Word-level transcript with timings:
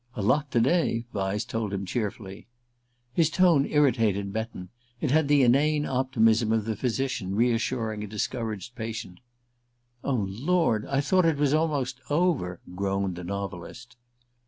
"A 0.15 0.23
lot 0.23 0.49
to 0.49 0.59
day," 0.59 1.05
Vyse 1.13 1.45
told 1.45 1.71
him 1.71 1.85
cheerfully. 1.85 2.47
His 3.13 3.29
tone 3.29 3.67
irritated 3.67 4.33
Betton: 4.33 4.69
it 4.99 5.11
had 5.11 5.27
the 5.27 5.43
inane 5.43 5.85
optimism 5.85 6.51
of 6.51 6.65
the 6.65 6.75
physician 6.75 7.35
reassuring 7.35 8.03
a 8.03 8.07
discouraged 8.07 8.73
patient. 8.75 9.19
"Oh, 10.03 10.25
Lord 10.27 10.87
I 10.87 11.01
thought 11.01 11.25
it 11.25 11.37
was 11.37 11.53
almost 11.53 12.01
over," 12.09 12.59
groaned 12.75 13.15
the 13.15 13.23
novelist. 13.23 13.95